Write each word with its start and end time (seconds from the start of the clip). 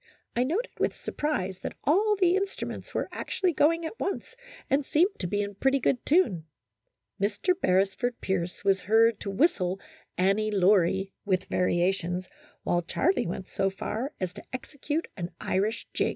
I 0.35 0.43
noted 0.43 0.71
with 0.79 0.95
surprise 0.95 1.59
that 1.59 1.77
all 1.83 2.15
the 2.15 2.35
instruments 2.35 2.91
were 2.95 3.07
actually 3.11 3.53
going 3.53 3.85
at 3.85 3.99
once 3.99 4.35
and 4.67 4.83
seemed 4.83 5.19
to 5.19 5.27
be 5.27 5.43
in 5.43 5.53
pretty 5.53 5.77
good 5.79 6.03
tune. 6.07 6.45
Mr. 7.21 7.53
Beresford 7.61 8.19
Pierce 8.19 8.63
was 8.63 8.81
heard 8.81 9.19
to 9.19 9.29
whistle" 9.29 9.79
Annie 10.17 10.49
Laurie" 10.49 11.13
with 11.25 11.43
variations, 11.45 12.27
while 12.63 12.81
Charlie 12.81 13.27
went 13.27 13.47
so 13.47 13.69
far 13.69 14.11
as 14.19 14.33
to 14.33 14.43
execute 14.51 15.07
an 15.17 15.29
Irish 15.39 15.87
jig. 15.93 16.09